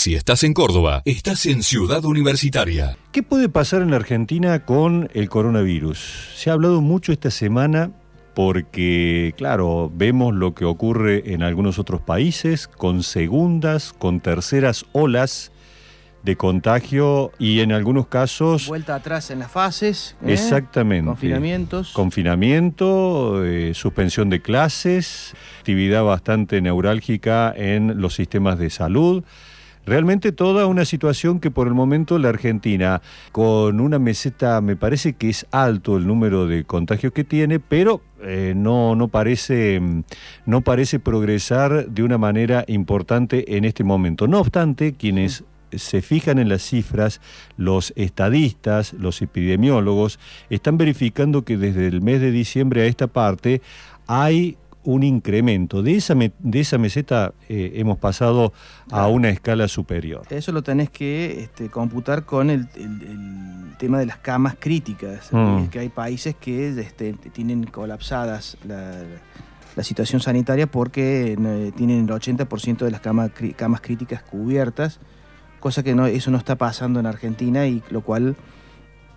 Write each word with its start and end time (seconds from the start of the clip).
Si 0.00 0.14
estás 0.14 0.44
en 0.44 0.54
Córdoba, 0.54 1.02
estás 1.06 1.44
en 1.46 1.64
Ciudad 1.64 2.04
Universitaria. 2.04 2.96
¿Qué 3.10 3.24
puede 3.24 3.48
pasar 3.48 3.82
en 3.82 3.90
la 3.90 3.96
Argentina 3.96 4.64
con 4.64 5.10
el 5.12 5.28
coronavirus? 5.28 6.34
Se 6.36 6.50
ha 6.50 6.52
hablado 6.52 6.80
mucho 6.80 7.10
esta 7.10 7.32
semana 7.32 7.90
porque, 8.32 9.34
claro, 9.36 9.90
vemos 9.92 10.36
lo 10.36 10.54
que 10.54 10.64
ocurre 10.64 11.34
en 11.34 11.42
algunos 11.42 11.80
otros 11.80 12.00
países 12.00 12.68
con 12.68 13.02
segundas, 13.02 13.92
con 13.92 14.20
terceras 14.20 14.86
olas 14.92 15.50
de 16.22 16.36
contagio 16.36 17.32
y 17.40 17.58
en 17.58 17.72
algunos 17.72 18.06
casos... 18.06 18.68
Vuelta 18.68 18.94
atrás 18.94 19.32
en 19.32 19.40
las 19.40 19.50
fases. 19.50 20.16
¿eh? 20.22 20.34
Exactamente. 20.34 21.06
Confinamientos. 21.06 21.92
Confinamiento, 21.92 23.44
eh, 23.44 23.74
suspensión 23.74 24.30
de 24.30 24.42
clases, 24.42 25.34
actividad 25.58 26.04
bastante 26.04 26.60
neurálgica 26.60 27.52
en 27.56 28.00
los 28.00 28.14
sistemas 28.14 28.60
de 28.60 28.70
salud. 28.70 29.24
Realmente 29.88 30.32
toda 30.32 30.66
una 30.66 30.84
situación 30.84 31.40
que 31.40 31.50
por 31.50 31.66
el 31.66 31.72
momento 31.72 32.18
la 32.18 32.28
Argentina, 32.28 33.00
con 33.32 33.80
una 33.80 33.98
meseta, 33.98 34.60
me 34.60 34.76
parece 34.76 35.14
que 35.14 35.30
es 35.30 35.46
alto 35.50 35.96
el 35.96 36.06
número 36.06 36.46
de 36.46 36.64
contagios 36.64 37.14
que 37.14 37.24
tiene, 37.24 37.58
pero 37.58 38.02
eh, 38.20 38.52
no, 38.54 38.94
no, 38.96 39.08
parece, 39.08 39.80
no 40.44 40.60
parece 40.60 41.00
progresar 41.00 41.88
de 41.88 42.02
una 42.02 42.18
manera 42.18 42.66
importante 42.68 43.56
en 43.56 43.64
este 43.64 43.82
momento. 43.82 44.26
No 44.26 44.40
obstante, 44.40 44.92
quienes 44.92 45.44
se 45.72 46.02
fijan 46.02 46.38
en 46.38 46.50
las 46.50 46.60
cifras, 46.60 47.22
los 47.56 47.94
estadistas, 47.96 48.92
los 48.92 49.22
epidemiólogos, 49.22 50.18
están 50.50 50.76
verificando 50.76 51.46
que 51.46 51.56
desde 51.56 51.86
el 51.86 52.02
mes 52.02 52.20
de 52.20 52.30
diciembre 52.30 52.82
a 52.82 52.86
esta 52.86 53.06
parte 53.06 53.62
hay 54.06 54.58
un 54.84 55.02
incremento. 55.02 55.82
De 55.82 55.96
esa, 55.96 56.14
de 56.14 56.60
esa 56.60 56.78
meseta 56.78 57.32
eh, 57.48 57.72
hemos 57.74 57.98
pasado 57.98 58.52
a 58.90 59.06
una 59.08 59.28
escala 59.30 59.68
superior. 59.68 60.22
Eso 60.30 60.52
lo 60.52 60.62
tenés 60.62 60.90
que 60.90 61.42
este, 61.42 61.68
computar 61.68 62.24
con 62.24 62.50
el, 62.50 62.68
tema 63.78 63.98
de 63.98 64.06
las 64.06 64.18
camas 64.18 64.56
críticas. 64.58 65.28
Mm. 65.30 65.66
que 65.66 65.78
hay 65.78 65.88
países 65.88 66.34
que 66.34 66.68
este, 66.80 67.12
tienen 67.12 67.64
colapsadas 67.64 68.56
la, 68.66 69.04
situación 69.82 70.20
sanitaria 70.20 70.66
porque 70.66 71.36
eh, 71.38 71.72
tienen 71.76 72.00
el 72.00 72.08
80% 72.08 72.78
de 72.78 72.90
las 72.90 73.00
camas, 73.00 73.30
camas 73.54 73.80
críticas 73.80 74.22
cubiertas, 74.24 74.98
cosa 75.60 75.84
que 75.84 75.94
no, 75.94 76.06
eso 76.06 76.32
no 76.32 76.38
está 76.38 76.56
pasando 76.56 76.98
en 76.98 77.06
Argentina 77.06 77.64
y 77.68 77.80
lo 77.90 78.00
cual 78.00 78.34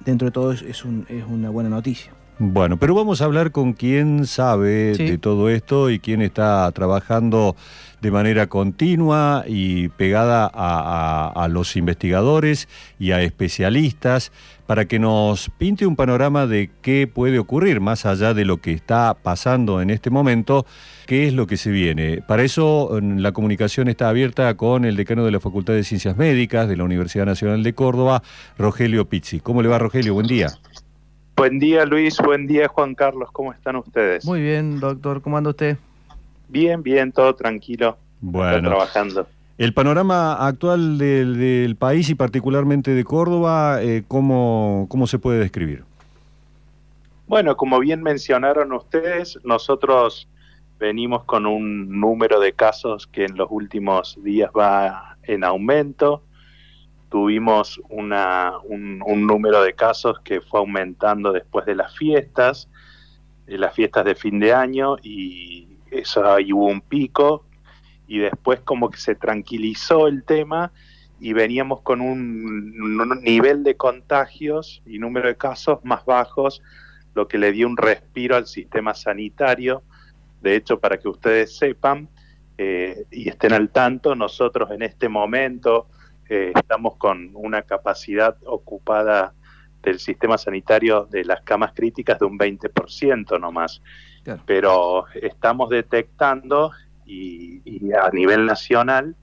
dentro 0.06 0.28
de 0.28 0.32
todo 0.32 0.52
es, 0.52 0.62
es 0.62 0.86
una 0.86 1.50
buena 1.50 1.70
noticia. 1.70 2.14
Bueno, 2.44 2.78
pero 2.78 2.96
vamos 2.96 3.22
a 3.22 3.26
hablar 3.26 3.52
con 3.52 3.74
quien 3.74 4.26
sabe 4.26 4.96
de 4.98 5.20
todo 5.20 5.48
esto 5.48 5.92
y 5.92 6.00
quien 6.00 6.24
está 6.24 6.72
trabajando 6.72 7.56
de 8.02 8.10
manera 8.10 8.48
continua 8.48 9.44
y 9.48 9.90
pegada 9.90 10.50
a, 10.52 11.48
los 11.50 11.76
investigadores 11.76 12.68
y 12.98 13.12
a 13.12 13.22
especialistas 13.22 14.32
para 14.66 14.86
que 14.86 14.98
nos 14.98 15.52
pinte 15.60 15.86
un 15.86 15.96
panorama 15.96 16.48
de 16.48 16.72
qué 16.82 17.06
puede 17.06 17.38
ocurrir 17.38 17.80
más 17.80 18.08
allá 18.08 18.34
de 18.34 18.44
lo 18.44 18.58
que 18.58 18.72
está 18.72 19.14
pasando 19.22 19.80
en 19.80 19.92
este 19.92 20.10
momento, 20.10 20.66
qué 21.06 21.28
es 21.28 21.34
lo 21.34 21.46
que 21.46 21.58
se 21.58 21.70
viene. 21.70 22.24
Para 22.28 22.42
eso 22.42 23.00
la 23.02 23.34
comunicación 23.34 23.88
está 23.88 24.10
abierta 24.10 24.58
con 24.58 24.84
el 24.86 24.96
decano 24.96 25.26
de 25.26 25.32
la 25.32 25.40
Facultad 25.40 25.74
de 25.74 25.84
Ciencias 25.84 26.18
Médicas 26.18 26.68
de 26.68 26.76
la 26.76 26.86
Universidad 26.86 27.28
Nacional 27.28 27.62
de 27.62 27.74
Córdoba, 27.76 28.24
Rogelio 28.58 29.08
Pizzi. 29.08 29.42
¿Cómo 29.42 29.62
le 29.62 29.70
va 29.70 29.78
Rogelio? 29.78 30.16
Buen 30.16 30.26
día. 30.26 30.48
Buen 31.42 31.58
día 31.58 31.86
Luis, 31.86 32.20
buen 32.20 32.46
día 32.46 32.68
Juan 32.68 32.94
Carlos, 32.94 33.32
¿cómo 33.32 33.52
están 33.52 33.76
ustedes? 33.76 34.24
Muy 34.26 34.44
bien, 34.44 34.80
doctor, 34.80 35.24
¿cómo 35.24 35.38
anda 35.38 35.50
usted? 35.50 35.76
Bien, 36.50 36.84
bien, 36.84 37.12
todo 37.12 37.34
tranquilo. 37.34 37.98
Bueno. 38.20 38.70
trabajando. 38.70 39.26
El 39.58 39.74
panorama 39.74 40.34
actual 40.34 41.00
del, 41.00 41.76
país 41.80 42.12
y 42.12 42.14
particularmente 42.14 42.92
de 42.92 43.04
Córdoba, 43.04 43.82
eh, 43.82 44.04
¿cómo, 44.08 44.86
¿cómo 44.88 45.08
se 45.08 45.18
puede 45.18 45.40
describir? 45.40 45.84
Bueno, 47.26 47.58
como 47.58 47.80
bien 47.80 48.04
mencionaron 48.04 48.72
ustedes, 48.72 49.40
nosotros 49.44 50.28
venimos 50.80 51.24
con 51.24 51.48
un 51.48 52.00
número 52.00 52.40
de 52.40 52.54
casos 52.54 53.08
que 53.08 53.26
en 53.26 53.36
los 53.36 53.48
últimos 53.50 54.16
días 54.24 54.52
va 54.56 55.18
en 55.24 55.44
aumento 55.44 56.22
tuvimos 57.12 57.80
una, 57.90 58.54
un, 58.64 59.28
número 59.28 59.62
de 59.62 59.74
casos 59.74 60.22
que 60.22 60.40
fue 60.40 60.62
aumentando 60.62 61.34
después 61.34 61.66
de 61.66 61.76
las 61.76 61.94
fiestas, 61.98 62.70
de 63.46 63.58
las 63.58 63.76
fiestas 63.76 64.06
de 64.06 64.16
fin 64.16 64.40
de 64.40 64.54
año, 64.54 64.96
y 65.04 65.68
eso 65.92 66.26
ahí 66.26 66.54
hubo 66.54 66.68
un 66.68 66.80
pico, 66.80 67.44
y 68.08 68.20
después 68.20 68.62
como 68.62 68.90
que 68.90 68.98
se 68.98 69.16
tranquilizó 69.16 70.08
el 70.08 70.24
tema 70.24 70.72
y 71.20 71.34
veníamos 71.34 71.82
con 71.82 72.00
un, 72.00 73.22
nivel 73.22 73.64
de 73.64 73.76
contagios 73.76 74.82
y 74.86 74.98
número 74.98 75.28
de 75.28 75.36
casos 75.36 75.84
más 75.84 76.06
bajos, 76.06 76.64
lo 77.14 77.28
que 77.28 77.38
le 77.38 77.52
dio 77.52 77.68
un 77.68 77.76
respiro 77.76 78.38
al 78.38 78.48
sistema 78.48 78.94
sanitario. 78.94 79.84
De 80.42 80.56
hecho, 80.56 80.80
para 80.80 80.98
que 80.98 81.10
ustedes 81.10 81.58
sepan 81.58 82.08
eh, 82.58 83.04
y 83.12 83.28
estén 83.28 83.52
al 83.52 83.70
tanto, 83.70 84.16
nosotros 84.16 84.72
en 84.72 84.82
este 84.82 85.10
momento, 85.10 85.88
estamos 86.32 86.96
con 86.96 87.32
una 87.34 87.64
capacidad 87.64 88.38
ocupada 88.46 89.34
del 89.84 90.00
sistema 90.00 90.38
sanitario 90.38 91.06
de 91.06 91.26
las 91.26 91.42
camas 91.42 91.74
críticas 91.74 92.20
de 92.20 92.26
un 92.26 92.40
20% 92.40 93.40
nomás. 93.40 93.82
Pero 94.46 95.06
estamos 95.16 95.70
detectando 95.70 96.72
y, 97.06 97.92
a 97.94 98.10
nivel 98.12 98.46
nacional 98.46 99.16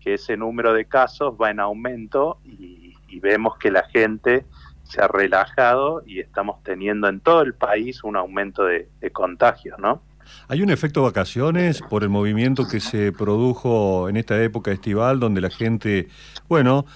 que 0.00 0.14
ese 0.14 0.36
número 0.36 0.72
de 0.72 0.84
casos 0.84 1.34
va 1.40 1.50
en 1.50 1.60
aumento 1.60 2.38
y, 2.44 2.84
vemos 3.18 3.56
que 3.56 3.70
la 3.70 3.82
gente 3.84 4.44
se 4.82 5.00
ha 5.00 5.08
relajado 5.08 6.02
y 6.04 6.20
estamos 6.20 6.62
teniendo 6.62 7.08
en 7.08 7.20
todo 7.20 7.40
el 7.40 7.54
país 7.54 8.04
un 8.04 8.14
aumento 8.14 8.64
de, 8.64 8.90
de 9.00 9.10
contagios, 9.10 9.78
¿no? 9.78 10.02
¿Hay 10.48 10.62
un 10.62 10.70
efecto 10.70 11.02
vacaciones 11.02 11.82
por 11.82 12.02
el 12.02 12.08
movimiento 12.08 12.66
que 12.66 12.80
se 12.80 13.12
produjo 13.12 14.08
en 14.08 14.16
esta 14.16 14.42
época 14.42 14.72
estival, 14.72 15.20
donde 15.20 15.40
la 15.40 15.50
gente, 15.50 16.08
bueno, 16.48 16.86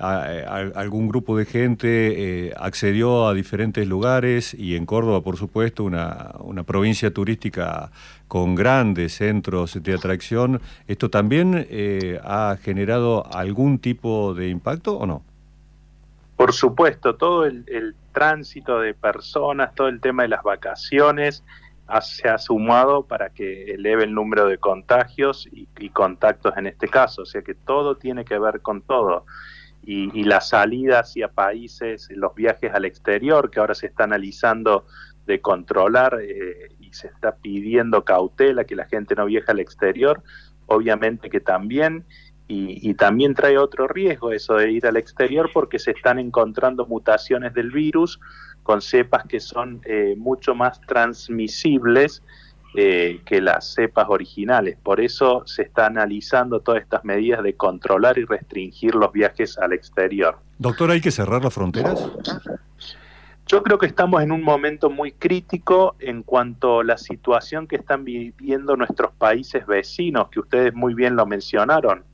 algún 0.00 1.08
grupo 1.08 1.36
de 1.36 1.44
gente 1.44 2.46
eh, 2.46 2.54
accedió 2.58 3.28
a 3.28 3.34
diferentes 3.34 3.86
lugares 3.86 4.54
y 4.54 4.76
en 4.76 4.86
Córdoba, 4.86 5.20
por 5.20 5.36
supuesto, 5.36 5.84
una, 5.84 6.32
provincia 6.64 7.12
turística 7.12 7.90
con 8.26 8.54
grandes 8.54 9.14
centros 9.14 9.82
de 9.82 9.92
atracción, 9.92 10.60
¿esto 10.86 11.10
también 11.10 11.66
eh, 11.68 12.18
ha 12.24 12.56
generado 12.62 13.26
algún 13.34 13.78
tipo 13.78 14.32
de 14.32 14.48
impacto 14.48 14.96
o 14.96 15.06
no? 15.06 15.22
Por 16.36 16.54
supuesto, 16.54 17.16
todo 17.16 17.44
el 17.44 17.94
tránsito 18.12 18.80
de 18.80 18.94
personas, 18.94 19.74
todo 19.74 19.88
el 19.88 20.00
tema 20.00 20.22
de 20.22 20.28
las 20.28 20.42
vacaciones, 20.42 21.44
se 22.00 22.28
ha 22.28 22.38
sumado 22.38 23.04
para 23.04 23.30
que 23.30 23.74
eleve 23.74 24.04
el 24.04 24.14
número 24.14 24.46
de 24.46 24.58
contagios 24.58 25.48
y, 25.52 25.66
contactos 25.90 26.56
en 26.56 26.66
este 26.66 26.88
caso. 26.88 27.22
O 27.22 27.26
sea 27.26 27.42
que 27.42 27.54
todo 27.54 27.96
tiene 27.96 28.24
que 28.24 28.38
ver 28.38 28.60
con 28.60 28.82
todo. 28.82 29.26
Y, 29.82 30.24
la 30.24 30.40
salida 30.40 31.00
hacia 31.00 31.28
países, 31.28 32.08
los 32.10 32.34
viajes 32.34 32.72
al 32.72 32.84
exterior, 32.84 33.50
que 33.50 33.60
ahora 33.60 33.74
se 33.74 33.86
está 33.86 34.04
analizando 34.04 34.86
de 35.26 35.40
controlar 35.40 36.18
eh, 36.22 36.68
y 36.80 36.92
se 36.92 37.08
está 37.08 37.36
pidiendo 37.36 38.04
cautela 38.04 38.64
que 38.64 38.76
la 38.76 38.86
gente 38.86 39.14
no 39.14 39.26
viaje 39.26 39.50
al 39.50 39.60
exterior, 39.60 40.22
obviamente 40.66 41.30
que 41.30 41.40
también. 41.40 42.04
y, 42.46 42.94
también 42.94 43.34
trae 43.34 43.56
otro 43.58 43.86
riesgo 43.86 44.32
eso 44.32 44.54
de 44.54 44.72
ir 44.72 44.84
al 44.86 44.96
exterior 44.96 45.50
porque 45.52 45.78
se 45.78 45.92
están 45.92 46.18
encontrando 46.18 46.84
mutaciones 46.84 47.54
del 47.54 47.70
virus 47.70 48.18
con 48.70 48.82
cepas 48.82 49.24
que 49.24 49.40
son 49.40 49.80
eh, 49.84 50.14
mucho 50.16 50.54
más 50.54 50.80
transmisibles 50.82 52.22
eh, 52.76 53.20
que 53.24 53.40
las 53.40 53.74
cepas 53.74 54.06
originales. 54.08 54.76
Por 54.80 55.00
eso 55.00 55.42
se 55.44 55.62
está 55.62 55.86
analizando 55.86 56.60
todas 56.60 56.80
estas 56.80 57.04
medidas 57.04 57.42
de 57.42 57.54
controlar 57.54 58.16
y 58.16 58.24
restringir 58.24 58.94
los 58.94 59.10
viajes 59.10 59.58
al 59.58 59.72
exterior. 59.72 60.38
Doctor, 60.58 60.92
¿hay 60.92 61.00
que 61.00 61.10
cerrar 61.10 61.42
las 61.42 61.52
fronteras? 61.52 62.12
Yo 63.48 63.64
creo 63.64 63.76
que 63.76 63.86
estamos 63.86 64.22
en 64.22 64.30
un 64.30 64.44
momento 64.44 64.88
muy 64.88 65.10
crítico 65.10 65.96
en 65.98 66.22
cuanto 66.22 66.78
a 66.78 66.84
la 66.84 66.96
situación 66.96 67.66
que 67.66 67.74
están 67.74 68.04
viviendo 68.04 68.76
nuestros 68.76 69.10
países 69.14 69.66
vecinos, 69.66 70.28
que 70.28 70.38
ustedes 70.38 70.72
muy 70.74 70.94
bien 70.94 71.16
lo 71.16 71.26
mencionaron. 71.26 72.04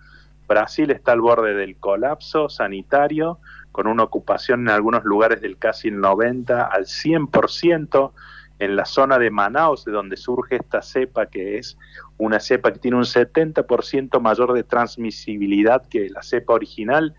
Brasil 0.48 0.90
está 0.90 1.12
al 1.12 1.20
borde 1.20 1.52
del 1.52 1.76
colapso 1.76 2.48
sanitario, 2.48 3.40
con 3.76 3.88
una 3.88 4.04
ocupación 4.04 4.60
en 4.60 4.70
algunos 4.70 5.04
lugares 5.04 5.42
del 5.42 5.58
casi 5.58 5.88
el 5.88 6.00
90 6.00 6.64
al 6.64 6.86
100% 6.86 8.10
en 8.58 8.74
la 8.74 8.86
zona 8.86 9.18
de 9.18 9.30
Manaus, 9.30 9.84
de 9.84 9.92
donde 9.92 10.16
surge 10.16 10.56
esta 10.56 10.80
cepa, 10.80 11.26
que 11.26 11.58
es 11.58 11.76
una 12.16 12.40
cepa 12.40 12.72
que 12.72 12.78
tiene 12.78 12.96
un 12.96 13.04
70% 13.04 14.18
mayor 14.18 14.54
de 14.54 14.62
transmisibilidad 14.62 15.86
que 15.88 16.08
la 16.08 16.22
cepa 16.22 16.54
original, 16.54 17.14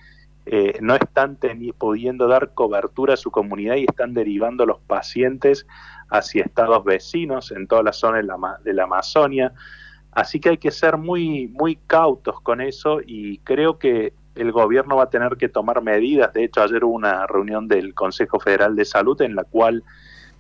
eh, 0.47 0.79
no 0.81 0.95
están 0.95 1.37
pudiendo 1.77 2.27
dar 2.27 2.55
cobertura 2.55 3.13
a 3.13 3.17
su 3.17 3.29
comunidad 3.29 3.75
y 3.75 3.83
están 3.83 4.15
derivando 4.15 4.65
los 4.65 4.79
pacientes 4.79 5.67
hacia 6.09 6.43
estados 6.43 6.83
vecinos 6.83 7.51
en 7.51 7.67
toda 7.67 7.83
la 7.83 7.93
zona 7.93 8.17
de 8.17 8.23
la, 8.23 8.37
de 8.63 8.73
la 8.73 8.85
Amazonia. 8.85 9.53
Así 10.11 10.39
que 10.39 10.49
hay 10.49 10.57
que 10.57 10.71
ser 10.71 10.97
muy, 10.97 11.49
muy 11.49 11.75
cautos 11.85 12.41
con 12.41 12.61
eso 12.61 12.99
y 13.05 13.37
creo 13.43 13.77
que 13.77 14.13
el 14.37 14.51
gobierno 14.51 14.97
va 14.97 15.03
a 15.03 15.09
tener 15.09 15.37
que 15.37 15.49
tomar 15.49 15.81
medidas. 15.81 16.33
De 16.33 16.43
hecho, 16.43 16.61
ayer 16.61 16.83
hubo 16.83 16.95
una 16.95 17.27
reunión 17.27 17.67
del 17.67 17.93
Consejo 17.93 18.39
Federal 18.39 18.75
de 18.75 18.85
Salud 18.85 19.21
en 19.21 19.35
la 19.35 19.43
cual 19.43 19.83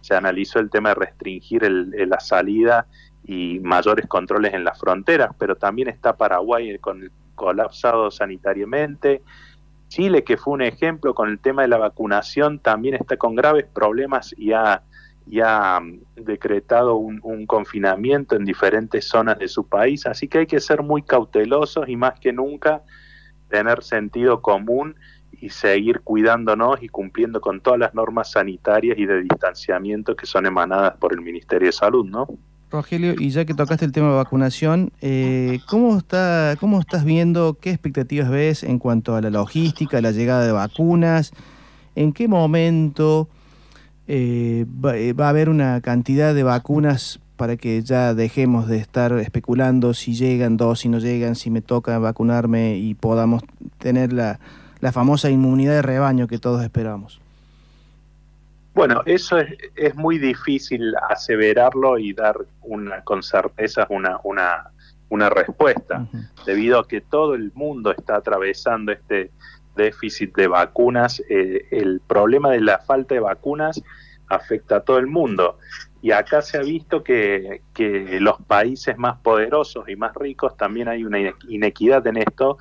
se 0.01 0.15
analizó 0.15 0.59
el 0.59 0.69
tema 0.69 0.89
de 0.89 0.95
restringir 0.95 1.63
la 1.63 2.19
salida 2.19 2.87
y 3.25 3.59
mayores 3.59 4.07
controles 4.07 4.53
en 4.53 4.63
las 4.63 4.79
fronteras, 4.79 5.31
pero 5.37 5.55
también 5.55 5.89
está 5.89 6.15
Paraguay 6.15 6.77
con 6.79 7.03
el 7.03 7.11
colapsado 7.35 8.09
sanitariamente. 8.09 9.21
Chile, 9.89 10.23
que 10.23 10.37
fue 10.37 10.53
un 10.53 10.61
ejemplo 10.61 11.13
con 11.13 11.29
el 11.29 11.39
tema 11.39 11.61
de 11.61 11.67
la 11.67 11.77
vacunación, 11.77 12.59
también 12.59 12.95
está 12.95 13.17
con 13.17 13.35
graves 13.35 13.65
problemas 13.65 14.33
y 14.37 14.51
ha, 14.53 14.81
mm, 15.25 15.99
decretado 16.15 16.95
un, 16.95 17.19
un, 17.23 17.45
confinamiento 17.45 18.35
en 18.35 18.45
diferentes 18.45 19.05
zonas 19.05 19.37
de 19.39 19.47
su 19.47 19.67
país. 19.67 20.05
Así 20.05 20.27
que 20.27 20.39
hay 20.39 20.47
que 20.47 20.59
ser 20.59 20.83
muy 20.83 21.03
cautelosos 21.03 21.87
y 21.87 21.95
más 21.95 22.19
que 22.19 22.31
nunca 22.33 22.81
tener 23.49 23.83
sentido 23.83 24.41
común 24.41 24.95
y 25.39 25.49
seguir 25.49 26.01
cuidándonos 26.01 26.81
y 26.81 26.89
cumpliendo 26.89 27.41
con 27.41 27.61
todas 27.61 27.79
las 27.79 27.93
normas 27.93 28.31
sanitarias 28.31 28.97
y 28.97 29.05
de 29.05 29.21
distanciamiento 29.21 30.15
que 30.15 30.25
son 30.25 30.45
emanadas 30.45 30.95
por 30.97 31.13
el 31.13 31.21
Ministerio 31.21 31.67
de 31.67 31.71
Salud, 31.71 32.05
¿no? 32.05 32.27
Rogelio, 32.69 33.13
y 33.17 33.29
ya 33.29 33.45
que 33.45 33.53
tocaste 33.53 33.85
el 33.85 33.93
tema 33.93 34.09
de 34.09 34.15
vacunación, 34.15 34.91
eh, 34.99 35.59
¿cómo, 35.69 35.97
está, 35.97 36.57
¿cómo 36.59 36.81
estás 36.81 37.05
viendo, 37.05 37.57
qué 37.61 37.69
expectativas 37.69 38.29
ves 38.29 38.63
en 38.63 38.77
cuanto 38.77 39.15
a 39.15 39.21
la 39.21 39.29
logística, 39.29 40.01
la 40.01 40.11
llegada 40.11 40.45
de 40.45 40.51
vacunas? 40.51 41.31
¿En 41.95 42.11
qué 42.11 42.27
momento 42.27 43.29
eh, 44.07 44.65
eh, 44.95 45.13
va, 45.13 45.25
a 45.25 45.29
haber 45.29 45.49
una 45.49 45.79
cantidad 45.81 46.33
de 46.33 46.43
vacunas 46.43 47.19
para 47.37 47.55
que 47.55 47.81
ya 47.81 48.13
dejemos 48.13 48.67
de 48.67 48.77
estar 48.77 49.13
especulando 49.13 49.93
si 49.93 50.13
llegan 50.13 50.57
dos, 50.57 50.81
si 50.81 50.89
no 50.89 50.99
llegan, 50.99 51.35
si 51.35 51.49
me 51.49 51.61
toca 51.61 51.97
vacunarme 51.99 52.77
y 52.77 52.93
podamos 52.93 53.43
tener 53.77 54.11
la, 54.11 54.39
la 54.81 54.91
famosa 54.91 55.29
inmunidad 55.29 55.73
de 55.73 55.81
rebaño 55.81 56.27
que 56.27 56.39
todos 56.39 56.63
esperamos? 56.63 57.21
Bueno, 58.73 59.01
eso 59.05 59.39
es, 59.39 59.57
es 59.75 59.95
muy 59.95 60.19
difícil 60.19 60.93
aseverarlo 61.09 61.97
y 61.97 62.13
dar 62.13 62.37
una, 62.61 63.01
con 63.01 63.23
certeza 63.23 63.87
una, 63.89 64.19
una, 64.23 64.71
una 65.09 65.29
respuesta, 65.29 66.05
debido 66.45 66.79
a 66.79 66.87
que 66.87 67.01
todo 67.01 67.33
el 67.33 67.51
mundo 67.55 67.91
está 67.91 68.17
atravesando 68.17 68.91
este 68.91 69.31
déficit 69.75 70.35
de 70.35 70.47
vacunas. 70.47 71.23
Eh, 71.29 71.65
el 71.71 72.01
problema 72.05 72.51
de 72.51 72.61
la 72.61 72.79
falta 72.79 73.15
de 73.15 73.21
vacunas 73.21 73.81
afecta 74.27 74.77
a 74.77 74.79
todo 74.81 74.97
el 74.97 75.07
mundo. 75.07 75.57
Y 76.01 76.11
acá 76.11 76.41
se 76.41 76.57
ha 76.57 76.61
visto 76.61 77.03
que, 77.03 77.61
que, 77.73 78.19
los 78.19 78.37
países 78.43 78.97
más 78.97 79.17
poderosos 79.17 79.89
y 79.89 79.95
más 79.95 80.13
ricos 80.15 80.55
también 80.55 80.87
hay 80.87 81.03
una 81.03 81.17
inequidad 81.47 82.05
en 82.07 82.17
esto, 82.17 82.57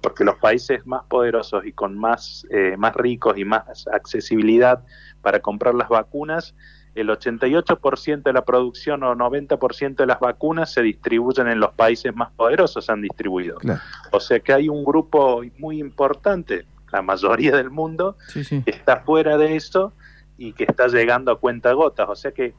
porque 0.00 0.24
los 0.24 0.36
países 0.36 0.86
más 0.86 1.04
poderosos 1.04 1.64
y 1.66 1.72
con 1.72 1.98
más, 1.98 2.46
eh, 2.50 2.76
más 2.78 2.94
ricos 2.94 3.36
y 3.36 3.44
más 3.44 3.86
accesibilidad 3.92 4.82
para 5.20 5.40
comprar 5.40 5.74
las 5.74 5.88
vacunas, 5.88 6.54
el 6.94 7.08
88% 7.08 8.22
de 8.22 8.32
la 8.32 8.44
producción 8.44 9.02
o 9.02 9.14
90% 9.14 9.96
de 9.96 10.06
las 10.06 10.18
vacunas 10.18 10.72
se 10.72 10.82
distribuyen 10.82 11.48
en 11.48 11.60
los 11.60 11.72
países 11.72 12.14
más 12.14 12.30
poderosos, 12.32 12.84
se 12.84 12.92
han 12.92 13.02
distribuido. 13.02 13.58
O 14.10 14.20
sea 14.20 14.40
que 14.40 14.52
hay 14.52 14.68
un 14.68 14.84
grupo 14.84 15.42
muy 15.58 15.78
importante, 15.78 16.66
la 16.92 17.02
mayoría 17.02 17.56
del 17.56 17.70
mundo, 17.70 18.16
que 18.32 18.62
está 18.66 19.00
fuera 19.00 19.36
de 19.38 19.56
eso 19.56 19.92
y 20.36 20.52
que 20.52 20.64
está 20.64 20.88
llegando 20.88 21.30
a 21.30 21.38
cuenta 21.38 21.72
gotas. 21.72 22.08
O 22.08 22.16
sea 22.16 22.32
que 22.32 22.54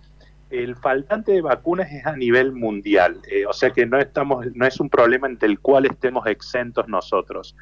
el 0.51 0.75
faltante 0.75 1.31
de 1.31 1.41
vacunas 1.41 1.91
es 1.91 2.05
a 2.05 2.15
nivel 2.15 2.51
mundial. 2.51 3.19
Eh, 3.29 3.45
o 3.45 3.53
sea 3.53 3.71
que 3.71 3.85
no, 3.85 3.97
estamos, 3.97 4.45
no 4.53 4.65
es 4.65 4.79
un 4.79 4.89
problema 4.89 5.27
entre 5.27 5.47
el 5.47 5.59
cual 5.59 5.85
estemos 5.85 6.27
exentos 6.27 6.87
nosotros. 6.87 7.55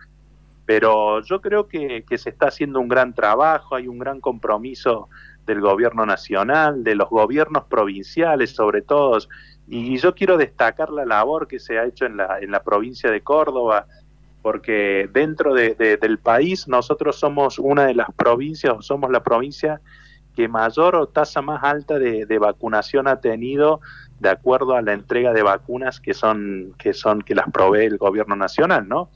Pero 0.65 1.21
yo 1.24 1.41
creo 1.41 1.68
que, 1.68 2.03
se 2.18 2.30
está 2.30 2.47
haciendo 2.47 2.80
un 2.80 2.88
gran 2.88 3.13
trabajo, 3.13 3.75
hay 3.75 3.88
un 3.88 4.00
gran 4.00 4.19
compromiso 4.19 5.09
del 5.45 5.62
gobierno 5.62 6.06
nacional, 6.06 6.83
de 6.83 6.95
los 6.95 7.09
gobiernos 7.09 7.63
provinciales 7.65 8.51
sobre 8.51 8.81
todo, 8.83 9.18
y, 9.68 9.97
yo 9.97 10.13
quiero 10.13 10.38
destacar 10.38 10.91
la 10.91 11.06
labor 11.06 11.47
que 11.47 11.59
se 11.59 11.80
ha 11.80 11.86
hecho 11.86 12.06
en 12.06 12.18
la, 12.18 12.39
en 12.39 12.51
la 12.51 12.62
provincia 12.63 13.09
de 13.09 13.21
Córdoba, 13.21 13.88
porque 14.41 15.09
dentro 15.12 15.53
del 15.53 16.18
país 16.19 16.68
nosotros 16.68 17.18
somos 17.18 17.59
una 17.59 17.86
de 17.86 17.95
las 17.95 18.12
provincias, 18.13 18.74
o 18.77 18.81
somos 18.81 19.12
la 19.12 19.21
provincia 19.21 19.81
que 20.39 20.47
mayor 20.47 20.95
o 20.95 21.06
tasa 21.09 21.41
más 21.41 21.62
alta 21.65 22.00
de, 22.00 22.25
de, 22.25 22.39
vacunación 22.39 23.09
ha 23.09 23.19
tenido 23.19 23.81
de 24.21 24.30
acuerdo 24.30 24.74
a 24.74 24.81
la 24.81 24.94
entrega 24.94 25.33
de 25.33 25.44
vacunas 25.44 26.00
que 26.00 26.13
son 26.13 26.74
que 26.77 26.94
son 26.94 27.21
que 27.21 27.36
las 27.36 27.51
provee 27.51 27.83
el 27.83 27.97
gobierno 27.97 28.38
nacional, 28.38 28.88
¿no? 28.88 29.09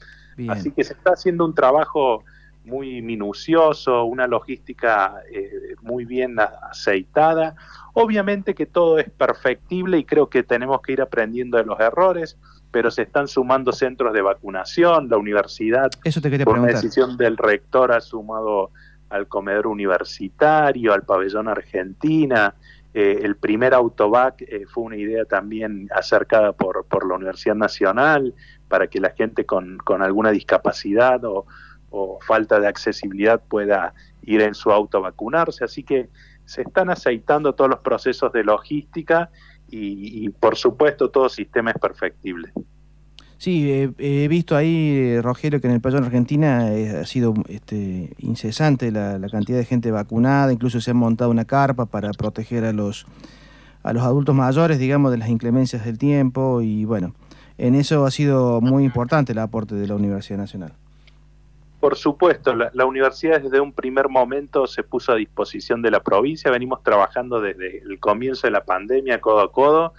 Así 0.50 0.72
que 0.72 0.84
se 0.84 0.92
está 0.92 1.12
haciendo 1.12 1.46
un 1.46 1.56
trabajo 1.56 2.26
muy 2.66 3.02
minucioso, 3.02 4.04
una 4.04 4.28
logística 4.28 5.22
eh, 5.32 5.76
muy 5.82 6.04
bien 6.04 6.36
aceitada. 6.40 7.56
Obviamente 7.94 8.54
que 8.54 8.66
todo 8.66 9.00
es 9.00 9.10
perfectible 9.10 10.00
y 10.00 10.04
creo 10.04 10.28
que 10.28 10.44
tenemos 10.44 10.82
que 10.82 10.92
ir 10.92 11.02
aprendiendo 11.02 11.58
de 11.58 11.64
los 11.64 11.80
errores, 11.80 12.38
pero 12.70 12.92
se 12.92 13.04
están 13.04 13.30
sumando 13.30 13.72
centros 13.72 14.12
de 14.12 14.22
vacunación, 14.22 15.08
la 15.08 15.16
universidad, 15.16 15.90
Eso 16.04 16.20
te 16.20 16.44
por 16.44 16.60
una 16.60 16.68
decisión 16.68 17.16
del 17.16 17.38
rector 17.38 17.94
ha 17.94 18.02
sumado 18.02 18.72
al 19.14 19.28
comedor 19.28 19.68
universitario, 19.68 20.92
al 20.92 21.04
pabellón 21.04 21.48
Argentina, 21.48 22.56
eh, 22.96 23.20
el 23.24 23.36
primer 23.36 23.74
autobac 23.74 24.42
eh, 24.42 24.66
fue 24.68 24.84
una 24.84 24.98
idea 24.98 25.26
también 25.26 25.88
acercada 25.96 26.52
por, 26.52 26.86
por 26.86 27.08
la 27.08 27.16
Universidad 27.16 27.56
Nacional 27.56 28.34
para 28.68 28.88
que 28.88 29.00
la 29.00 29.12
gente 29.12 29.46
con, 29.46 29.80
alguna 30.02 30.32
discapacidad 30.32 31.22
o, 31.26 31.46
falta 32.22 32.60
de 32.60 32.68
accesibilidad 32.68 33.40
pueda 33.48 33.94
ir 34.24 34.42
en 34.42 34.56
su 34.56 34.72
auto 34.72 34.98
a 34.98 35.02
vacunarse. 35.02 35.64
Así 35.64 35.84
que 35.84 36.10
se 36.44 36.64
están 36.64 36.90
aceitando 36.90 37.54
todos 37.54 37.70
los 37.70 37.82
procesos 37.82 38.34
de 38.34 38.44
logística 38.44 39.30
y, 39.70 40.28
por 40.30 40.56
supuesto 40.56 41.12
todo 41.12 41.30
sistema 41.30 41.70
es 41.70 41.78
perfectible. 41.78 42.52
Sí, 43.44 43.92
he 43.98 44.28
visto 44.30 44.56
ahí, 44.56 45.20
Rogelio, 45.20 45.60
que 45.60 45.68
en 45.68 45.74
el 45.74 45.82
país 45.82 45.96
de 45.96 46.00
Argentina 46.00 46.72
eh, 46.72 47.02
ha 47.02 47.06
sido 47.06 47.34
este, 47.50 48.14
incesante 48.20 48.90
la, 48.90 49.20
cantidad 49.30 49.58
de 49.58 49.66
gente 49.66 49.92
vacunada, 49.92 50.54
incluso 50.54 50.80
se 50.80 50.92
ha 50.92 50.94
montado 50.94 51.30
una 51.30 51.44
carpa 51.44 51.86
para 51.86 52.12
proteger 52.12 52.64
a 52.64 52.72
los, 52.72 53.06
a 53.84 53.92
los 53.92 54.04
adultos 54.04 54.34
mayores, 54.34 54.80
digamos, 54.80 55.12
de 55.12 55.18
las 55.18 55.28
inclemencias 55.28 55.84
del 55.84 55.98
tiempo 55.98 56.62
y 56.62 56.86
bueno, 56.86 57.16
en 57.58 57.76
eso 57.76 58.06
ha 58.06 58.12
sido 58.12 58.62
muy 58.62 58.86
importante 58.86 59.34
el 59.34 59.40
aporte 59.40 59.76
de 59.76 59.88
la 59.88 59.96
Universidad 59.96 60.38
Nacional. 60.38 60.72
Por 61.82 61.98
supuesto, 61.98 62.56
la, 62.56 62.86
universidad 62.86 63.42
desde 63.42 63.60
un 63.60 63.74
primer 63.74 64.08
momento 64.08 64.68
se 64.68 64.84
puso 64.84 65.12
a 65.12 65.16
disposición 65.16 65.82
de 65.82 65.92
la 65.92 66.00
provincia, 66.00 66.50
venimos 66.50 66.82
trabajando 66.82 67.42
desde 67.42 67.80
el 67.80 68.00
comienzo 68.00 68.48
de 68.48 68.52
la 68.52 68.64
pandemia 68.64 69.20
codo 69.20 69.42
a 69.42 69.52
codo 69.52 69.94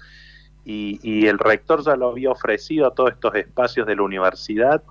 y, 0.64 1.26
el 1.26 1.38
rector 1.38 1.85
ya 1.85 1.97
lo 1.97 2.09
había 2.09 2.30
ofrecido 2.30 2.87
a 2.87 2.94
todos 2.94 3.12
estos 3.12 3.35
espacios 3.35 3.87
de 3.87 3.97
la 3.97 4.02
universidad, 4.02 4.83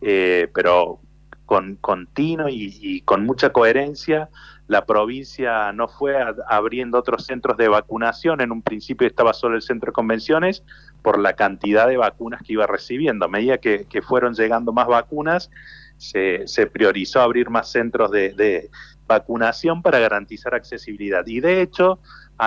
eh, 0.00 0.48
pero 0.54 1.00
con 1.46 1.76
continuo 1.76 2.48
y, 2.48 2.76
y, 2.80 3.00
con 3.02 3.24
mucha 3.24 3.50
coherencia. 3.50 4.28
La 4.66 4.86
provincia 4.86 5.72
no 5.72 5.88
fue 5.88 6.14
abriendo 6.48 6.96
otros 6.96 7.26
centros 7.26 7.56
de 7.56 7.66
vacunación, 7.66 8.40
en 8.40 8.52
un 8.52 8.62
principio 8.62 9.08
estaba 9.08 9.32
solo 9.32 9.56
el 9.56 9.62
centro 9.62 9.88
de 9.88 9.94
convenciones, 9.94 10.62
por 11.02 11.18
la 11.18 11.34
cantidad 11.34 11.88
de 11.88 11.96
vacunas 11.96 12.42
que 12.42 12.52
iba 12.54 12.66
recibiendo. 12.66 13.24
A 13.24 13.28
medida 13.28 13.58
que, 13.58 13.86
fueron 14.02 14.34
llegando 14.34 14.72
más 14.72 14.86
vacunas, 14.86 15.50
se, 15.96 16.46
priorizó 16.72 17.20
abrir 17.20 17.50
más 17.50 17.70
centros 17.70 18.10
de, 18.10 18.70
vacunación 19.06 19.82
para 19.82 19.98
garantizar 19.98 20.54
accesibilidad. 20.54 21.26
Y 21.26 21.40
de 21.40 21.62
hecho, 21.62 21.98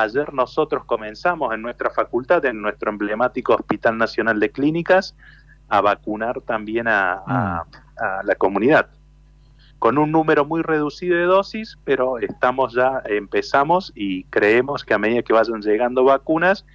ayer 0.01 0.33
nosotros 0.33 0.85
comenzamos 0.85 1.53
en 1.53 1.61
nuestra 1.61 1.89
facultad, 1.91 2.43
en 2.45 2.61
nuestro 2.61 2.89
emblemático 2.89 3.53
Hospital 3.53 3.97
Nacional 3.97 4.39
de 4.39 4.49
Clínicas, 4.49 5.15
a 5.69 5.81
vacunar 5.81 6.41
también 6.41 6.87
a, 6.87 7.63
la 8.23 8.35
comunidad 8.35 8.87
con 9.77 9.97
un 9.97 10.11
número 10.11 10.45
muy 10.45 10.61
reducido 10.61 11.17
de 11.17 11.25
dosis, 11.25 11.77
pero 11.83 12.17
estamos 12.17 12.73
ya, 12.73 13.03
empezamos 13.05 13.91
y 13.93 14.23
creemos 14.25 14.83
que 14.83 14.93
a 14.93 14.97
medida 14.97 15.21
que 15.23 15.33
vayan 15.33 15.61
llegando 15.61 16.05
vacunas, 16.05 16.65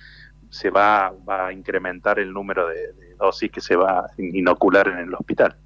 se 0.50 0.68
va, 0.68 1.14
va 1.28 1.46
a 1.46 1.52
incrementar 1.52 2.18
el 2.18 2.32
número 2.32 2.68
de, 2.68 2.94
dosis 3.18 3.50
que 3.50 3.60
se 3.60 3.76
va 3.76 4.00
a 4.00 4.10
inocular 4.18 4.88
en 4.88 4.98
el 4.98 5.14
hospital. 5.14 5.56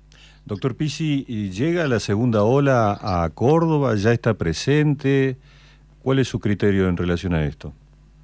Doctor 0.45 0.77
Pisi, 0.77 1.25
¿llega 1.51 1.87
la 1.87 2.01
segunda 2.01 2.45
ola 2.45 2.99
a 3.01 3.29
Córdoba? 3.31 3.95
¿Ya 3.97 4.13
está 4.13 4.35
presente? 4.35 5.37
¿Cuál 6.03 6.19
es 6.19 6.29
su 6.29 6.41
criterio 6.41 6.89
en 6.89 6.97
relación 6.97 7.35
a 7.35 7.45
esto? 7.45 7.73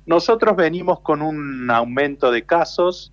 Nosotros 0.05 0.57
venimos 0.57 1.01
con 1.01 1.23
un 1.23 1.71
aumento 1.71 2.31
de 2.31 2.45
casos, 2.45 3.13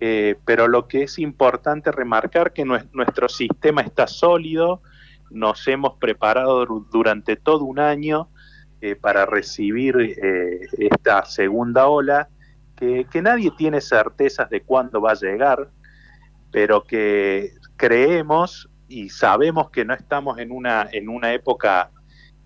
eh, 0.00 0.36
pero 0.44 0.68
lo 0.68 0.88
que 0.88 1.04
es 1.04 1.18
importante 1.18 1.92
remarcar 1.92 2.52
que 2.52 2.64
nuestro 2.64 3.28
sistema 3.28 3.80
está 3.80 4.06
sólido, 4.06 4.82
nos 5.30 5.66
hemos 5.68 5.94
preparado 5.98 6.66
durante 6.90 7.36
todo 7.36 7.64
un 7.64 7.78
año 7.78 8.28
eh, 8.80 8.96
para 8.96 9.24
recibir 9.24 9.96
eh, 10.00 10.66
esta 10.78 11.24
segunda 11.24 11.86
ola 11.86 12.28
que, 12.76 13.22
nadie 13.22 13.52
tiene 13.56 13.80
certezas 13.80 14.50
de 14.50 14.62
cuándo 14.62 15.00
va 15.00 15.12
a 15.12 15.14
llegar, 15.14 15.70
pero 16.50 16.82
que 16.82 17.52
creemos 17.76 18.68
y 18.88 19.08
sabemos 19.08 19.70
que 19.70 19.84
no 19.84 19.94
estamos 19.94 20.38
en 20.38 20.50
una, 20.50 20.88
en 20.90 21.08
una 21.08 21.32
época 21.32 21.91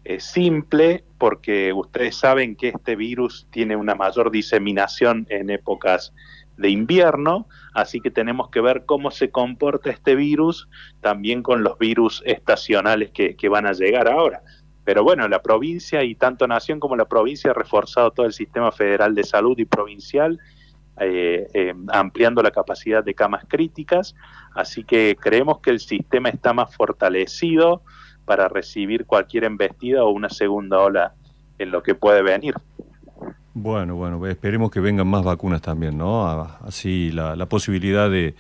eh, 0.08 0.20
simple 0.20 1.02
porque 1.18 1.72
ustedes 1.72 2.14
saben 2.14 2.54
que 2.54 2.68
este 2.68 2.94
virus 2.94 3.48
tiene 3.50 3.75
una 3.75 3.96
mayor 3.96 4.30
diseminación 4.30 5.26
en 5.30 5.50
épocas 5.50 6.12
de 6.56 6.70
invierno, 6.70 7.48
así 7.75 8.00
que 8.00 8.12
tenemos 8.12 8.48
que 8.50 8.60
ver 8.60 8.84
cómo 8.86 9.10
se 9.10 9.30
comporta 9.30 9.90
este 9.90 10.14
virus 10.14 10.68
también 11.00 11.42
con 11.42 11.64
los 11.64 11.76
virus 11.78 12.22
estacionales 12.25 13.10
que, 13.10 13.48
van 13.48 13.66
a 13.66 13.72
llegar 13.72 14.06
ahora. 14.06 14.42
Pero 14.84 15.02
bueno, 15.02 15.26
la 15.26 15.42
provincia 15.42 16.04
y 16.04 16.14
tanto 16.14 16.46
Nación 16.46 16.78
como 16.78 16.94
la 16.94 17.06
provincia 17.06 17.50
ha 17.50 17.54
reforzado 17.54 18.12
todo 18.12 18.26
el 18.26 18.32
sistema 18.32 18.70
federal 18.70 19.12
de 19.12 19.25
salud 19.25 19.58
y 19.58 19.64
provincial 19.64 20.38
eh, 21.00 21.48
eh, 21.52 21.75
ampliando 21.88 22.44
la 22.44 22.52
capacidad 22.52 23.02
de 23.02 23.12
camas 23.12 23.44
críticas, 23.48 24.14
así 24.54 24.84
que 24.84 25.16
creemos 25.20 25.58
que 25.58 25.70
el 25.70 25.80
sistema 25.80 26.28
está 26.28 26.52
más 26.52 26.75
fortalecido 26.76 27.82
para 28.26 28.49
recibir 28.49 29.06
cualquier 29.06 29.45
embestida 29.45 30.04
o 30.04 30.11
una 30.11 30.28
segunda 30.28 30.78
ola 30.80 31.14
en 31.59 31.71
lo 31.71 31.83
que 31.83 31.95
puede 31.95 32.23
venir. 32.23 32.54
Bueno, 33.54 33.95
bueno, 33.95 34.26
esperemos 34.26 34.71
que 34.71 34.80
vengan 34.80 35.06
más 35.06 35.25
vacunas 35.25 35.62
también, 35.62 35.97
¿no? 35.97 36.28
Así 36.62 37.11
la, 37.11 37.47
posibilidad 37.47 38.11
de, 38.11 38.35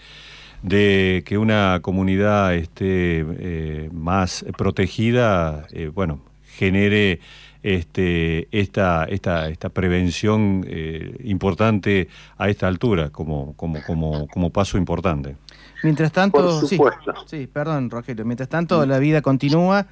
que 1.24 1.38
una 1.38 1.78
comunidad 1.80 2.54
esté 2.54 3.24
eh, 3.26 3.88
más 3.94 4.44
protegida, 4.58 5.66
bueno, 5.94 6.20
genere 6.44 7.20
este, 7.66 8.46
esta, 8.52 9.06
esta, 9.06 9.48
esta 9.48 9.70
prevención 9.70 10.64
eh, 10.68 11.16
importante 11.24 12.08
a 12.38 12.48
esta 12.48 12.68
altura 12.68 13.10
como, 13.10 13.54
como, 13.56 13.82
como, 13.82 14.28
como 14.28 14.50
paso 14.50 14.78
importante. 14.78 15.34
Mientras 15.82 16.12
tanto, 16.12 16.62
sí, 16.66 16.78
sí, 17.26 17.46
perdón 17.46 17.90
Rogelio, 17.90 18.24
mientras 18.24 18.48
tanto 18.48 18.84
la 18.86 18.98
vida 18.98 19.22
continúa 19.22 19.86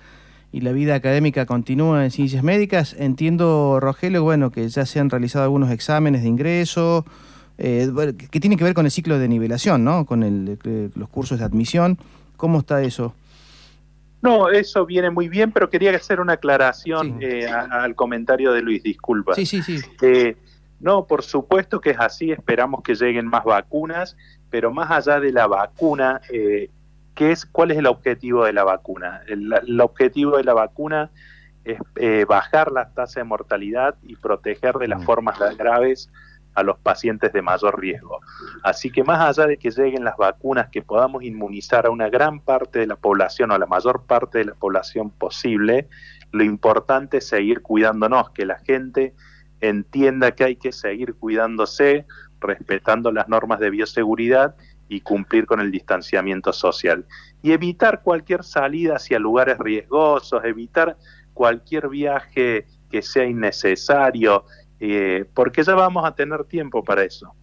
y 0.53 0.61
la 0.61 0.73
vida 0.73 0.95
académica 0.95 1.47
continúa 1.47 2.05
en 2.05 2.11
ciencias 2.11 2.43
médicas, 2.43 2.95
entiendo 2.99 3.79
Rogelio, 3.81 4.23
bueno, 4.23 4.50
que 4.50 4.69
ya 4.69 4.87
se 4.87 5.00
han 5.00 5.11
realizado 5.11 5.45
algunos 5.45 5.71
exámenes 5.71 6.23
de 6.23 6.29
ingreso, 6.29 7.05
eh, 7.59 7.91
que 8.31 8.41
tienen 8.41 8.59
que 8.59 8.64
ver 8.64 8.75
con 8.75 8.87
el 8.87 8.91
ciclo 8.91 9.19
de 9.19 9.29
nivelación, 9.29 9.85
¿no? 9.85 10.07
Con 10.07 10.23
el, 10.23 10.59
los 10.95 11.09
cursos 11.09 11.38
de 11.38 11.45
admisión. 11.45 11.99
¿Cómo 12.37 12.61
está 12.61 12.83
eso? 12.83 13.14
No, 14.23 14.49
eso 14.49 14.87
viene 14.87 15.11
muy 15.11 15.29
bien, 15.29 15.53
pero 15.53 15.69
quería 15.69 15.95
hacer 15.95 16.19
una 16.19 16.33
aclaración 16.33 17.19
eh, 17.21 17.47
al 17.47 17.95
comentario 17.95 18.53
de 18.53 18.62
Luis, 18.62 18.83
disculpa. 18.83 19.35
Sí, 19.35 19.45
sí, 19.45 19.62
sí. 19.62 19.81
Eh, 20.00 20.37
no, 20.85 21.07
por 21.07 21.23
supuesto 21.23 21.81
que 21.81 21.91
es 21.91 21.99
así, 21.99 22.31
esperamos 22.31 22.83
que 22.83 22.95
lleguen 22.95 23.26
más 23.26 23.43
vacunas, 23.43 24.19
pero 24.50 24.71
más 24.71 24.91
allá 24.91 25.19
de 25.19 25.33
la 25.33 25.47
vacuna, 25.47 26.21
eh, 26.31 26.69
¿qué 27.14 27.33
es, 27.33 27.47
¿cuál 27.47 27.71
es 27.71 27.79
el 27.79 27.87
objetivo 27.87 28.45
de 28.45 28.53
la 28.53 28.64
vacuna? 28.64 29.23
El, 29.26 29.81
objetivo 29.81 30.37
de 30.37 30.45
la 30.45 30.53
vacuna 30.53 31.11
es 31.64 31.79
bajar 32.29 32.71
la 32.71 32.91
tasa 32.91 33.21
de 33.21 33.25
mortalidad 33.25 33.95
y 34.03 34.17
proteger 34.17 34.75
de 34.75 34.88
las 34.88 35.00
mm. 35.00 35.05
formas 35.07 35.38
graves 35.57 36.11
a 36.55 36.62
los 36.62 36.79
pacientes 36.79 37.33
de 37.33 37.41
mayor 37.41 37.81
riesgo. 37.81 38.21
Así 38.62 38.91
que 38.91 39.05
más 39.05 39.21
allá 39.21 39.49
de 39.49 39.57
que 39.57 39.71
lleguen 39.71 40.05
las 40.05 40.19
vacunas, 40.19 40.69
que 40.69 40.83
podamos 40.83 41.23
inmunizar 41.23 41.87
a 41.87 41.91
una 41.91 42.11
gran 42.11 42.41
parte 42.41 42.81
de 42.81 42.87
la 42.87 42.97
población 42.97 43.53
o 43.53 43.55
a 43.55 43.59
la 43.59 43.67
mayor 43.67 44.03
parte 44.03 44.37
de 44.37 44.45
la 44.45 44.55
población 44.55 45.09
posible, 45.09 45.88
lo 46.31 46.45
importante 46.45 47.17
es 47.19 47.26
seguir 47.26 47.62
cuidándonos, 47.62 48.33
que 48.33 48.45
la 48.45 48.59
gente 48.59 49.14
entienda 49.68 50.33
que 50.33 50.44
hay 50.44 50.56
que 50.56 50.73
seguir 50.73 51.14
cuidándose, 51.14 52.06
respetando 52.40 53.11
las 53.12 53.28
normas 53.28 53.61
de 53.61 53.71
bioseguridad 53.71 54.56
y 54.88 55.00
cumplir 55.00 55.47
con 55.47 55.61
el 55.61 55.71
distanciamiento 55.71 56.52
social. 56.52 57.06
Y 57.42 57.52
evitar 57.52 58.02
cualquier 58.02 58.44
salida 58.44 58.97
hacia 58.97 59.18
lugares 59.18 59.59
riesgosos, 59.59 60.44
evitar 60.44 60.97
cualquier 61.33 61.88
viaje 61.88 62.66
que 62.90 63.02
sea 63.02 63.25
innecesario, 63.25 64.44
eh, 64.80 65.25
porque 65.35 65.62
ya 65.62 65.75
vamos 65.75 66.04
a 66.04 66.14
tener 66.14 66.44
tiempo 66.44 66.85
para 66.85 67.02
eso. 67.02 67.35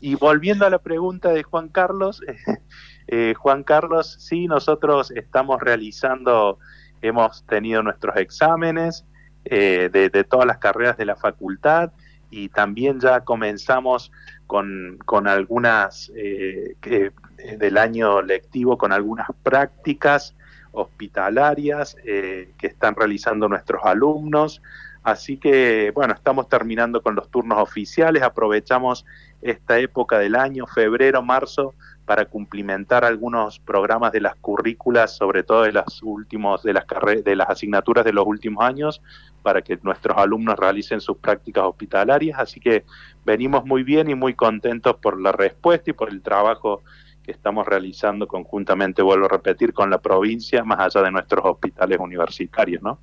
Y 0.00 0.14
volviendo 0.14 0.64
a 0.64 0.70
la 0.70 0.78
pregunta 0.78 1.30
de 1.30 1.42
Juan 1.42 1.68
Carlos, 1.68 2.20
eh, 3.08 3.34
Juan 3.36 3.64
Carlos, 3.64 4.16
sí, 4.20 4.46
nosotros 4.46 5.10
estamos 5.10 5.60
realizando, 5.60 6.58
hemos 7.00 7.44
tenido 7.46 7.82
nuestros 7.82 8.16
exámenes 8.16 9.04
eh, 9.44 9.88
de, 9.92 10.24
todas 10.24 10.46
las 10.46 10.58
carreras 10.58 10.96
de 10.96 11.06
la 11.06 11.16
facultad 11.16 11.92
y 12.30 12.48
también 12.48 13.00
ya 13.00 13.20
comenzamos 13.20 14.12
con, 14.46 14.98
con 15.04 15.26
algunas 15.26 16.12
del 16.12 17.78
año 17.78 18.20
lectivo, 18.22 18.76
con 18.76 18.92
algunas 18.92 19.28
prácticas 19.42 20.34
hospitalarias 20.72 21.96
que 22.04 22.52
están 22.60 22.94
realizando 22.94 23.48
nuestros 23.48 23.82
alumnos. 23.84 24.60
Así 25.02 25.38
que, 25.38 25.90
bueno, 25.94 26.12
estamos 26.12 26.48
terminando 26.50 27.02
con 27.02 27.14
los 27.14 27.30
turnos 27.30 27.58
oficiales, 27.58 28.22
aprovechamos 28.22 29.06
esta 29.42 29.78
época 29.78 30.18
del 30.18 30.34
año, 30.34 30.66
febrero, 30.66 31.22
marzo, 31.22 31.74
para 32.04 32.24
cumplimentar 32.24 33.04
algunos 33.04 33.58
programas 33.58 34.12
de 34.12 34.22
las 34.22 34.34
currículas, 34.36 35.14
sobre 35.14 35.42
todo 35.42 35.64
de 35.64 35.72
las 35.72 36.02
últimos 36.02 36.62
de 36.62 36.72
las 36.72 36.86
de 37.22 37.36
las 37.36 37.50
asignaturas 37.50 38.04
de 38.04 38.14
los 38.14 38.26
últimos 38.26 38.64
años, 38.64 39.02
para 39.42 39.60
que 39.60 39.78
nuestros 39.82 40.16
alumnos 40.16 40.56
realicen 40.56 41.00
sus 41.00 41.18
prácticas 41.18 41.64
hospitalarias. 41.64 42.38
Así 42.38 42.60
que 42.60 42.84
venimos 43.26 43.66
muy 43.66 43.82
bien 43.82 44.08
y 44.08 44.14
muy 44.14 44.34
contentos 44.34 44.96
por 44.96 45.20
la 45.20 45.32
respuesta 45.32 45.90
y 45.90 45.92
por 45.92 46.08
el 46.08 46.22
trabajo 46.22 46.82
que 47.22 47.32
estamos 47.32 47.66
realizando 47.66 48.26
conjuntamente, 48.26 49.02
vuelvo 49.02 49.26
a 49.26 49.28
repetir, 49.28 49.74
con 49.74 49.90
la 49.90 49.98
provincia, 49.98 50.64
más 50.64 50.78
allá 50.80 51.02
de 51.02 51.10
nuestros 51.10 51.44
hospitales 51.44 51.98
universitarios, 52.00 52.82
¿no? 52.82 52.98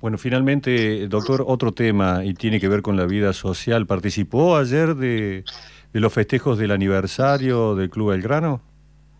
Bueno, 0.00 0.18
finalmente, 0.18 1.06
doctor, 1.08 1.44
otro 1.46 1.72
tema 1.72 2.24
y 2.24 2.34
tiene 2.34 2.60
que 2.60 2.68
ver 2.68 2.82
con 2.82 2.96
la 2.96 3.06
vida 3.06 3.32
social. 3.32 3.86
¿Participó 3.86 4.56
ayer 4.56 4.94
de, 4.94 5.44
los 5.92 6.12
festejos 6.12 6.58
del 6.58 6.70
aniversario 6.70 7.74
del 7.74 7.90
Club 7.90 8.10
Belgrano? 8.10 8.60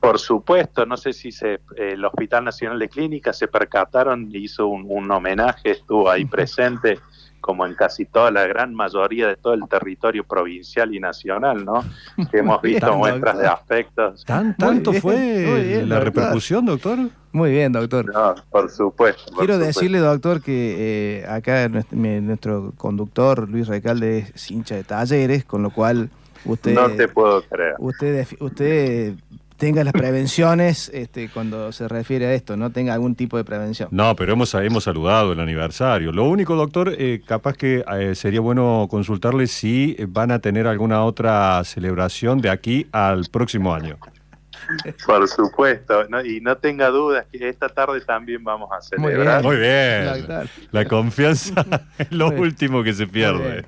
Por 0.01 0.19
supuesto, 0.19 0.85
no 0.85 0.97
sé 0.97 1.13
si 1.13 1.31
se, 1.31 1.61
el 1.77 2.05
Hospital 2.05 2.45
Nacional 2.45 2.79
de 2.79 2.89
Clínicas 2.89 3.39
se 3.39 3.47
percataron, 3.47 4.29
hizo 4.33 4.67
un, 4.67 4.85
un 4.89 5.11
homenaje, 5.11 5.71
estuvo 5.71 6.11
ahí 6.11 6.25
presente 6.27 6.99
como 7.43 7.67
en 7.67 7.75
casi 7.75 8.07
toda 8.07 8.31
la 8.31 8.47
gran 8.47 8.73
mayoría 8.73 9.27
de 9.29 9.37
todo 9.37 9.53
el 9.53 9.69
territorio 9.69 10.25
provincial 10.25 10.95
y 10.95 11.01
nacional, 11.01 11.65
¿no? 11.65 11.85
Que 12.31 12.39
hemos 12.39 12.63
visto 12.63 12.97
muestras 12.97 13.37
de 13.37 13.47
afectos. 13.47 14.25
¿Tan, 14.25 14.57
¿Tanto 14.57 14.93
fue 14.95 15.83
la 15.85 16.01
repercusión, 16.01 16.65
doctor? 16.65 16.99
Muy 17.33 17.51
bien, 17.51 17.73
doctor. 17.73 18.13
No, 18.13 18.35
por 18.51 18.71
supuesto. 18.71 19.33
Quiero 19.37 19.59
decirle, 19.59 19.99
doctor, 19.99 20.41
que 20.41 21.23
eh, 21.23 21.27
acá 21.27 21.69
nuestro, 21.69 22.73
conductor, 22.77 23.49
Luis 23.49 23.67
Recalde, 23.67 24.31
es 24.35 24.51
hincha 24.51 24.77
de 24.77 24.85
talleres, 24.85 25.45
con 25.45 25.63
lo 25.63 25.71
cual 25.71 26.11
usted... 26.45 26.75
No 26.75 26.91
te 26.91 27.09
puedo 27.09 27.43
creer. 27.43 27.75
Usted, 27.79 28.27
usted 28.39 29.15
tenga 29.63 29.85
las 29.85 29.93
prevenciones 29.93 30.91
este, 30.93 31.29
cuando 31.29 31.71
se 31.71 31.87
refiere 31.87 32.27
a 32.27 32.35
esto, 32.35 32.57
no 32.57 32.73
tenga 32.73 32.95
algún 32.95 33.15
tipo 33.15 33.37
de 33.37 33.45
prevención. 33.45 33.89
No, 33.93 34.17
pero 34.17 34.33
hemos, 34.33 34.53
hemos 34.55 34.83
saludado 34.83 35.31
el 35.35 35.39
aniversario. 35.39 36.11
Lo 36.11 36.25
único, 36.25 36.57
doctor, 36.57 36.93
eh, 36.99 37.23
capaz 37.25 37.57
que 37.57 37.85
eh, 37.97 38.17
sería 38.17 38.41
bueno 38.41 38.89
consultarle 38.91 39.47
si 39.47 39.97
van 40.09 40.33
a 40.33 40.41
tener 40.41 40.67
alguna 40.67 41.05
otra 41.05 41.63
celebración 41.63 42.41
de 42.41 42.51
aquí 42.51 42.89
al 42.91 43.27
próximo 43.31 43.73
año. 43.73 43.99
Por 45.07 45.29
supuesto, 45.29 46.07
y 46.25 46.41
no 46.41 46.57
tenga 46.57 46.89
dudas 46.89 47.27
que 47.31 47.49
esta 47.49 47.69
tarde 47.69 48.01
también 48.01 48.43
vamos 48.43 48.69
a 48.77 48.81
celebrar. 48.81 49.45
Muy 49.45 49.59
bien. 49.59 50.49
La 50.73 50.85
confianza 50.87 51.65
es 51.99 52.11
lo 52.11 52.31
último 52.31 52.83
que 52.83 52.95
se 52.95 53.07
pierde. 53.07 53.65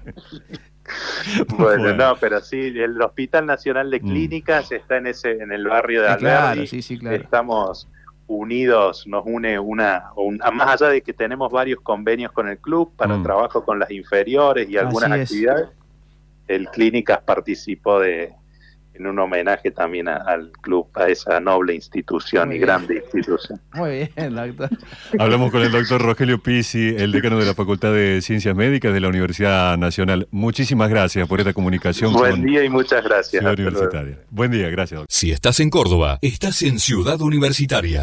bueno, 1.59 1.95
no, 1.95 2.17
pero 2.17 2.41
sí, 2.41 2.73
el 2.77 3.01
Hospital 3.01 3.47
Nacional 3.47 3.91
de 3.91 4.01
mm. 4.01 4.07
Clínicas 4.07 4.73
está 4.73 4.99
en 4.99 5.07
ese, 5.07 5.33
en 5.33 5.53
el 5.53 5.67
barrio 5.67 6.03
de 6.03 6.09
Alberdi. 6.09 6.67
sí, 6.67 6.83
sí, 6.83 6.99
claro. 6.99 7.17
Estamos 7.17 7.89
unidos, 8.27 9.07
nos 9.07 9.25
une 9.27 9.59
una, 9.59 10.05
más 10.53 10.81
allá 10.81 10.91
de 10.91 11.03
que 11.03 11.13
tenemos 11.13 11.53
varios 11.53 11.81
convenios 11.81 12.33
con 12.33 12.49
el 12.49 12.59
club 12.59 12.93
para 12.97 13.17
mm. 13.17 13.23
trabajo 13.23 13.65
con 13.65 13.79
las 13.79 13.91
inferiores 13.91 14.69
y 14.69 14.77
algunas 14.77 15.11
actividades, 15.11 15.69
el 16.49 16.69
Clínicas 16.69 17.21
participó 17.23 18.01
de, 18.01 18.35
en 18.95 19.07
un 19.07 19.19
homenaje 19.19 19.71
también 19.71 20.09
al 20.09 20.51
club, 20.61 20.87
a 20.95 21.09
esa 21.09 21.41
noble 21.41 21.75
institución 21.75 22.53
y 22.53 22.59
grande 22.59 23.03
institución. 23.05 23.61
Muy 23.73 24.09
bien, 24.17 24.35
doctor. 24.35 24.71
Hablamos 25.19 25.51
con 25.51 25.63
el 25.63 25.73
doctor 25.73 26.01
Rogelio 26.01 26.43
Pisi, 26.43 26.95
el 26.97 27.13
decano 27.13 27.39
de 27.39 27.47
la 27.47 27.55
Facultad 27.55 27.93
de 27.93 28.21
Ciencias 28.23 28.55
Médicas 28.55 28.93
de 28.93 29.01
la 29.01 29.09
Universidad 29.09 29.77
Nacional. 29.77 30.29
Muchísimas 30.31 30.91
gracias 30.91 31.27
por 31.29 31.41
esta 31.41 31.53
comunicación. 31.53 32.13
Buen 32.13 32.45
día 32.45 32.65
y 32.65 32.69
muchas 32.69 33.05
gracias. 33.05 33.45
Universitaria. 33.45 34.19
Buen 34.31 34.51
día, 34.51 34.69
gracias. 34.71 35.03
Si 35.09 35.31
estás 35.31 35.61
en 35.61 35.71
Córdoba, 35.71 36.19
estás 36.23 36.63
en 36.63 36.79
Ciudad 36.79 37.21
Universitaria. 37.21 38.03